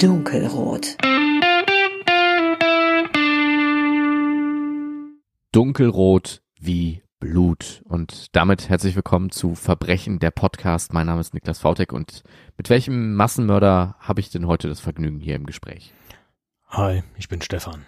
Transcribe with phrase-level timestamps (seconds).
[0.00, 0.96] Dunkelrot.
[5.52, 7.82] Dunkelrot wie Blut.
[7.84, 10.94] Und damit herzlich willkommen zu Verbrechen der Podcast.
[10.94, 12.22] Mein Name ist Niklas Vautek und
[12.56, 15.92] mit welchem Massenmörder habe ich denn heute das Vergnügen hier im Gespräch?
[16.68, 17.84] Hi, ich bin Stefan.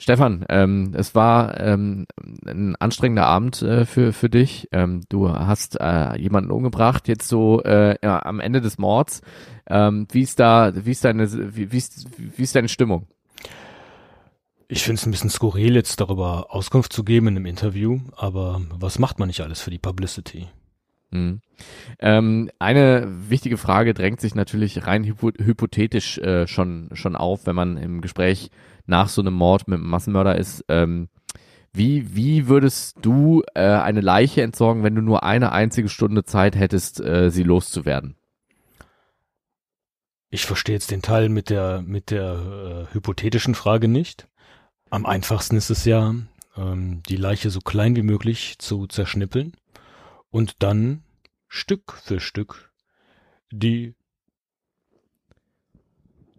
[0.00, 2.06] Stefan, ähm, es war ähm,
[2.46, 4.68] ein anstrengender Abend äh, für für dich.
[4.70, 9.22] Ähm, du hast äh, jemanden umgebracht, jetzt so äh, ja, am Ende des Mords.
[9.66, 13.08] Ähm, wie ist da, wie ist deine, wie, wie, ist, wie ist deine Stimmung?
[14.68, 18.60] Ich finde es ein bisschen skurril, jetzt darüber Auskunft zu geben in einem Interview, aber
[18.70, 20.46] was macht man nicht alles für die Publicity?
[21.10, 21.40] Hm.
[21.98, 27.56] Ähm, eine wichtige Frage drängt sich natürlich rein hypo hypothetisch äh, schon schon auf, wenn
[27.56, 28.50] man im Gespräch
[28.86, 30.64] nach so einem Mord mit einem Massenmörder ist.
[30.68, 31.08] Ähm,
[31.72, 36.56] wie, wie würdest du äh, eine Leiche entsorgen, wenn du nur eine einzige Stunde Zeit
[36.56, 38.16] hättest, äh, sie loszuwerden?
[40.30, 44.28] Ich verstehe jetzt den Teil mit der, mit der äh, hypothetischen Frage nicht.
[44.90, 46.14] Am einfachsten ist es ja,
[46.56, 49.52] ähm, die Leiche so klein wie möglich zu zerschnippeln
[50.30, 51.02] und dann
[51.48, 52.72] Stück für Stück
[53.50, 53.94] die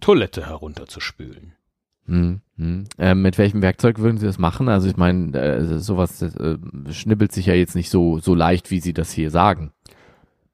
[0.00, 1.54] Toilette herunterzuspülen.
[2.06, 2.84] Hm, hm.
[2.98, 4.68] Äh, mit welchem Werkzeug würden Sie das machen?
[4.68, 6.58] Also ich meine, äh, sowas äh,
[6.90, 9.72] schnibbelt sich ja jetzt nicht so so leicht, wie Sie das hier sagen.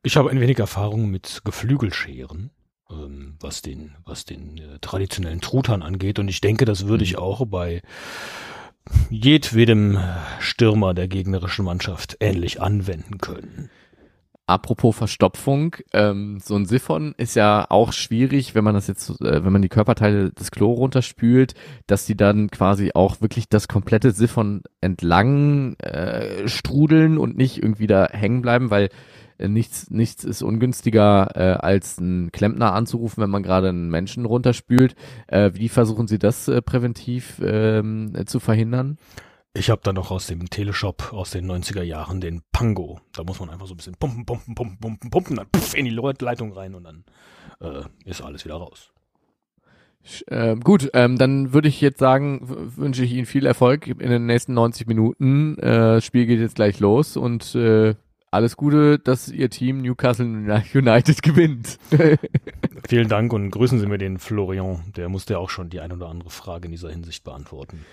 [0.03, 2.51] Ich habe ein wenig Erfahrung mit Geflügelscheren,
[2.91, 7.19] ähm, was den was den äh, traditionellen Truthahn angeht, und ich denke, das würde ich
[7.19, 7.83] auch bei
[9.11, 9.99] jedwedem
[10.39, 13.71] Stürmer der gegnerischen Mannschaft ähnlich anwenden können.
[14.51, 19.45] Apropos Verstopfung, ähm, so ein Siphon ist ja auch schwierig, wenn man das jetzt, äh,
[19.45, 21.55] wenn man die Körperteile des Klo runterspült,
[21.87, 27.87] dass die dann quasi auch wirklich das komplette Siphon entlang äh, strudeln und nicht irgendwie
[27.87, 28.89] da hängen bleiben, weil
[29.49, 34.95] nichts, nichts ist ungünstiger, äh, als einen Klempner anzurufen, wenn man gerade einen Menschen runterspült.
[35.27, 38.99] Äh, wie versuchen Sie das äh, präventiv ähm, zu verhindern?
[39.53, 43.01] Ich habe da noch aus dem Teleshop aus den 90er Jahren den Pango.
[43.13, 45.87] Da muss man einfach so ein bisschen pumpen, pumpen, pumpen, pumpen, pumpen, dann puff, in
[45.87, 47.05] die Leitung rein und dann
[47.61, 48.93] äh, ist alles wieder raus.
[50.29, 52.41] Äh, gut, ähm, dann würde ich jetzt sagen,
[52.77, 55.59] wünsche ich Ihnen viel Erfolg in den nächsten 90 Minuten.
[55.59, 57.95] Äh, das Spiel geht jetzt gleich los und äh,
[58.31, 60.27] alles Gute, dass Ihr Team Newcastle
[60.75, 61.79] United gewinnt.
[62.89, 64.93] Vielen Dank und grüßen Sie mir den Florian.
[64.97, 67.85] Der musste ja auch schon die ein oder andere Frage in dieser Hinsicht beantworten.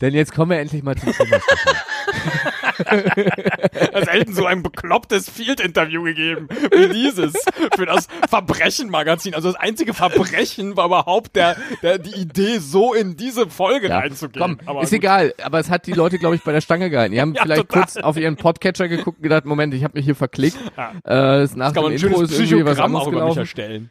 [0.00, 1.36] Denn jetzt kommen wir endlich mal zum Thema.
[4.04, 7.34] selten so ein beklopptes Field-Interview gegeben wie dieses
[7.76, 9.34] für das Verbrechen-Magazin.
[9.34, 13.98] Also das einzige Verbrechen war überhaupt der, der, die Idee, so in diese Folge ja,
[13.98, 14.58] reinzugehen.
[14.58, 14.98] Komm, aber ist gut.
[14.98, 17.12] egal, aber es hat die Leute, glaube ich, bei der Stange gehalten.
[17.12, 17.82] Die haben ja, vielleicht total.
[17.82, 20.58] kurz auf ihren Podcatcher geguckt und gedacht, Moment, ich habe mich hier verklickt.
[20.76, 20.90] Ja.
[21.04, 23.90] Äh, das nach das kann man ein Intro schönes Psychogramm auch über mich erstellen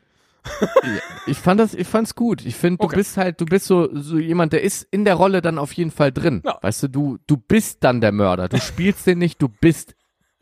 [1.27, 2.45] ich fand das, ich fand's gut.
[2.45, 2.95] Ich finde, du okay.
[2.95, 5.91] bist halt, du bist so, so jemand, der ist in der Rolle dann auf jeden
[5.91, 6.41] Fall drin.
[6.45, 6.57] Ja.
[6.61, 8.49] Weißt du, du, du bist dann der Mörder.
[8.49, 9.95] Du spielst den nicht, du bist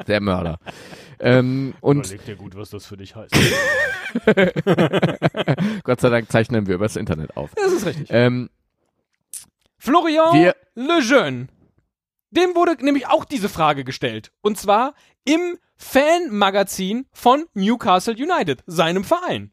[0.05, 0.59] der Mörder.
[1.19, 3.33] ähm, und Überleg dir gut, was das für dich heißt.
[5.83, 7.51] Gott sei Dank zeichnen wir übers Internet auf.
[7.55, 8.07] Das ist richtig.
[8.11, 8.49] Ähm,
[9.77, 11.47] Florian wir Lejeune.
[12.29, 14.31] Dem wurde nämlich auch diese Frage gestellt.
[14.41, 14.93] Und zwar
[15.23, 19.51] im Fanmagazin von Newcastle United, seinem Verein.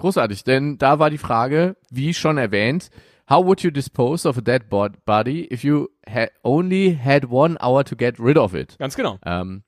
[0.00, 2.90] Großartig, denn da war die Frage, wie schon erwähnt,
[3.28, 7.84] how would you dispose of a dead body if you had only had one hour
[7.84, 8.76] to get rid of it?
[8.78, 9.18] Ganz genau.
[9.24, 9.62] Ähm,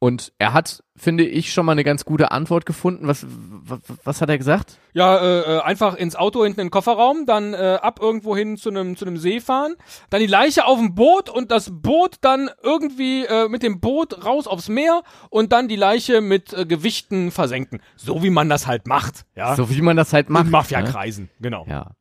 [0.00, 3.06] und er hat, finde ich, schon mal eine ganz gute Antwort gefunden.
[3.06, 4.78] Was, was, was hat er gesagt?
[4.92, 8.56] Ja, äh, äh, einfach ins Auto hinten in den Kofferraum, dann äh, ab irgendwo hin
[8.56, 9.76] zu einem zu einem See fahren,
[10.10, 14.24] dann die Leiche auf dem Boot und das Boot dann irgendwie äh, mit dem Boot
[14.24, 17.80] raus aufs Meer und dann die Leiche mit äh, Gewichten versenken.
[17.96, 19.24] So wie man das halt macht.
[19.36, 19.56] Ja.
[19.56, 20.46] So wie man das halt macht.
[20.46, 21.30] In Mafia-Kreisen, ne?
[21.40, 21.66] genau.
[21.68, 21.92] Ja.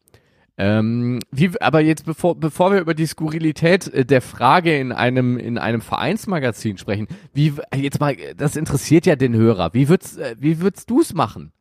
[0.56, 5.38] Ähm, wie, aber jetzt bevor, bevor wir über die Skurrilität äh, der Frage in einem,
[5.38, 9.74] in einem Vereinsmagazin sprechen, wie, jetzt mal, das interessiert ja den Hörer.
[9.74, 11.52] Wie würdest, äh, wie würdest du's machen?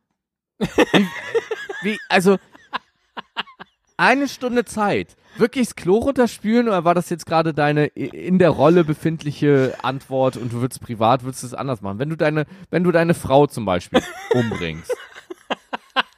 [0.59, 1.07] Wie,
[1.81, 2.37] wie, also,
[3.97, 5.15] eine Stunde Zeit.
[5.37, 10.37] Wirklich das Klo runterspülen oder war das jetzt gerade deine in der Rolle befindliche Antwort
[10.37, 11.97] und du würdest privat, würdest du es anders machen?
[11.97, 14.03] Wenn du deine, wenn du deine Frau zum Beispiel
[14.33, 14.95] umbringst.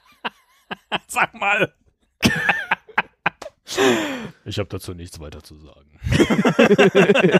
[1.08, 1.74] Sag mal.
[4.46, 6.00] Ich habe dazu nichts weiter zu sagen.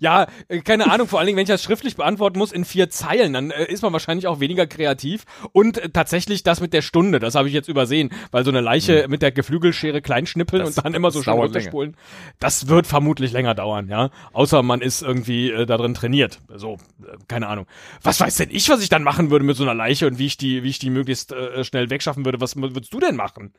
[0.00, 2.90] Ja, äh, keine Ahnung, vor allen Dingen, wenn ich das schriftlich beantworten muss in vier
[2.90, 5.24] Zeilen, dann äh, ist man wahrscheinlich auch weniger kreativ.
[5.52, 8.60] Und äh, tatsächlich das mit der Stunde, das habe ich jetzt übersehen, weil so eine
[8.60, 11.96] Leiche mit der Geflügelschere kleinschnippeln Das- und dann immer so dauert runterspulen,
[12.38, 14.10] das wird vermutlich länger dauern, ja.
[14.32, 16.40] Außer man ist irgendwie äh, darin trainiert.
[16.54, 17.66] So, äh, keine Ahnung.
[18.02, 20.26] Was weiß denn ich, was ich dann machen würde mit so einer Leiche und wie
[20.26, 22.40] ich die, wie ich die möglichst äh, schnell wegschaffen würde?
[22.40, 23.52] Was würdest du denn machen?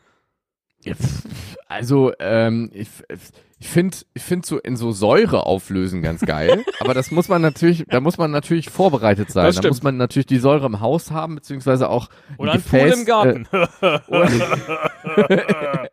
[1.67, 2.89] Also, ähm, ich,
[3.59, 6.63] ich finde ich find so in so Säure auflösen ganz geil.
[6.79, 9.53] aber das muss man natürlich, da muss man natürlich vorbereitet sein.
[9.53, 12.79] Da muss man natürlich die Säure im Haus haben, beziehungsweise auch Oder ein ein Pool
[12.79, 13.47] Gefäß, im Garten.
[15.17, 15.87] Äh,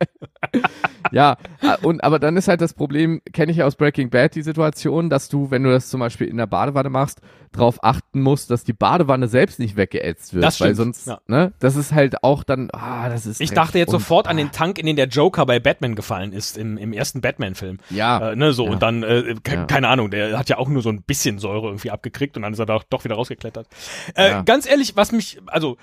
[1.12, 4.34] ja, äh, und aber dann ist halt das Problem, kenne ich ja aus Breaking Bad
[4.34, 7.20] die Situation, dass du, wenn du das zum Beispiel in der Badewanne machst,
[7.52, 10.42] darauf achten musst, dass die Badewanne selbst nicht weggeätzt wird.
[10.42, 11.20] Das weil stimmt, sonst, ja.
[11.26, 13.40] ne, das ist halt auch dann, ah, das ist.
[13.40, 15.60] Ich Dreck dachte jetzt und, sofort an ah, den Tank, in den der Joker bei
[15.60, 17.78] Batman gefallen ist, im, im ersten Batman-Film.
[17.90, 18.32] Ja.
[18.32, 18.72] Äh, ne, so, Ja.
[18.72, 19.64] und dann, äh, ke Ja.
[19.66, 22.54] keine Ahnung, der hat ja auch nur so ein bisschen Säure irgendwie abgekriegt und dann
[22.54, 23.66] ist er doch, doch wieder rausgeklettert.
[24.14, 24.42] Äh.
[24.44, 25.76] Ganz ehrlich, was mich, also,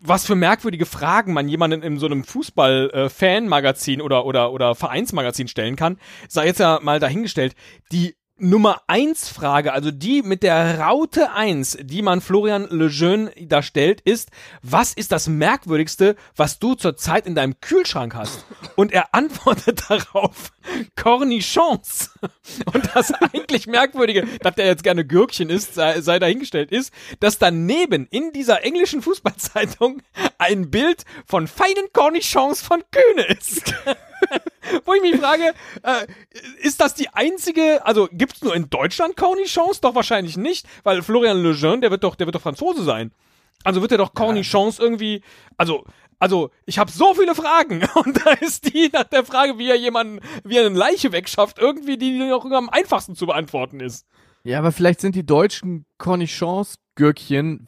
[0.00, 5.76] was für merkwürdige Fragen man jemanden in so einem Fußball-Fan-Magazin oder, oder, oder Vereinsmagazin stellen
[5.76, 5.98] kann,
[6.28, 7.54] sei jetzt ja mal dahingestellt.
[7.92, 13.62] Die Nummer eins Frage, also die mit der Raute eins, die man Florian Lejeune da
[13.62, 14.30] stellt, ist,
[14.62, 18.44] was ist das Merkwürdigste, was du zurzeit in deinem Kühlschrank hast?
[18.76, 20.52] Und er antwortet darauf,
[20.94, 22.10] Cornichons.
[22.72, 27.38] Und das eigentlich Merkwürdige, dass der jetzt gerne Gürkchen isst, sei, sei dahingestellt, ist, dass
[27.38, 30.00] daneben in dieser englischen Fußballzeitung
[30.38, 33.74] ein Bild von feinen Cornichons von Kühne ist.
[34.84, 36.06] Wo ich mich frage, äh,
[36.60, 39.80] ist das die einzige, also gibt's nur in Deutschland Cornichons?
[39.80, 43.12] Doch wahrscheinlich nicht, weil Florian Lejeune, der wird doch, der wird doch Franzose sein.
[43.64, 45.22] Also wird er doch Cornichons irgendwie,
[45.56, 45.84] also,
[46.18, 49.76] also ich habe so viele Fragen und da ist die nach der Frage, wie er
[49.76, 54.06] jemanden, wie er eine Leiche wegschafft, irgendwie die, die noch am einfachsten zu beantworten ist.
[54.44, 56.87] Ja, aber vielleicht sind die deutschen Cornichons-Gürkchen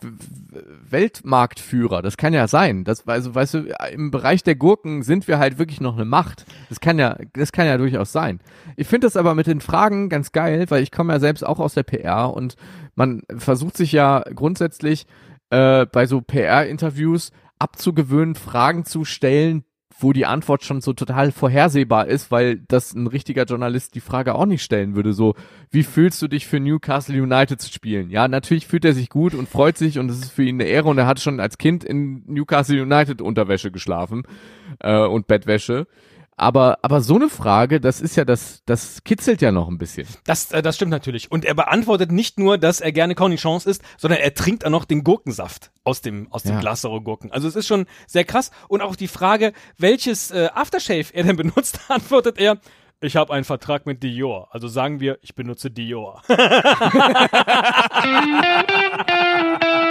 [0.01, 2.03] w- Weltmarktführer.
[2.03, 2.85] Das kann ja sein.
[2.85, 3.59] Das, also, weißt du,
[3.93, 6.45] im Bereich der Gurken sind wir halt wirklich noch eine Macht.
[6.69, 8.41] Das kann ja, das kann ja durchaus sein.
[8.77, 11.59] Ich finde das aber mit den Fragen ganz geil, weil ich komme ja selbst auch
[11.59, 12.57] aus der PR und
[12.95, 15.07] man versucht sich ja grundsätzlich
[15.51, 19.65] äh, bei so PR-Interviews abzugewöhnen, Fragen zu stellen,
[20.03, 24.35] wo die Antwort schon so total vorhersehbar ist, weil das ein richtiger Journalist die Frage
[24.35, 25.13] auch nicht stellen würde.
[25.13, 25.35] So,
[25.71, 28.11] wie fühlst du dich für Newcastle United zu spielen?
[28.11, 30.69] Ja, natürlich fühlt er sich gut und freut sich und es ist für ihn eine
[30.69, 34.23] Ehre und er hat schon als Kind in Newcastle United Unterwäsche geschlafen
[34.81, 35.87] äh, und Bettwäsche.
[36.41, 40.09] Aber, aber so eine Frage, das ist ja das, das kitzelt ja noch ein bisschen.
[40.25, 41.31] Das, äh, das stimmt natürlich.
[41.31, 44.87] Und er beantwortet nicht nur, dass er gerne Cornichons isst, sondern er trinkt auch noch
[44.87, 46.61] den Gurkensaft aus dem, aus dem Ja.
[46.61, 47.31] Glas saure Gurken.
[47.31, 48.53] Also es ist schon sehr krass.
[48.69, 52.57] Und auch die Frage, welches äh, Aftershave er denn benutzt, antwortet er,
[53.03, 54.49] ich habe einen Vertrag mit Dior.
[54.51, 56.23] Also sagen wir, ich benutze Dior.